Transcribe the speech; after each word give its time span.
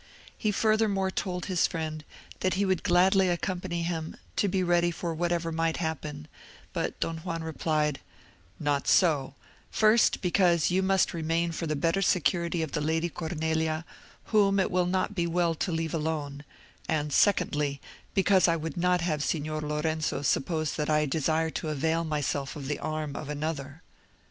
He 0.35 0.49
furthermore 0.51 1.11
told 1.11 1.45
his 1.45 1.67
friend 1.67 2.03
that 2.39 2.55
he 2.55 2.65
would 2.65 2.81
gladly 2.81 3.29
accompany 3.29 3.83
him, 3.83 4.17
to 4.35 4.47
be 4.47 4.63
ready 4.63 4.89
for 4.89 5.13
whatever 5.13 5.51
might 5.51 5.77
happen, 5.77 6.27
but 6.73 6.99
Don 6.99 7.19
Juan 7.19 7.43
replied—"Not 7.43 8.87
so; 8.87 9.35
first, 9.69 10.19
because 10.19 10.71
you 10.71 10.81
must 10.81 11.13
remain 11.13 11.51
for 11.51 11.67
the 11.67 11.75
better 11.75 12.01
security 12.01 12.63
of 12.63 12.71
the 12.71 12.81
lady 12.81 13.09
Cornelia, 13.09 13.85
whom 14.33 14.59
it 14.59 14.71
will 14.71 14.87
not 14.87 15.13
be 15.13 15.27
well 15.27 15.53
to 15.53 15.71
leave 15.71 15.93
alone; 15.93 16.45
and 16.89 17.13
secondly, 17.13 17.79
because 18.15 18.47
I 18.47 18.55
would 18.55 18.77
not 18.77 19.01
have 19.01 19.21
Signor 19.23 19.61
Lorenzo 19.61 20.23
suppose 20.23 20.73
that 20.77 20.89
I 20.89 21.05
desire 21.05 21.51
to 21.51 21.69
avail 21.69 22.03
myself 22.03 22.55
of 22.55 22.67
the 22.67 22.79
arm 22.79 23.15
of 23.15 23.29
another." 23.29 23.83